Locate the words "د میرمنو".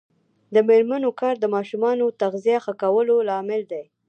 0.53-1.09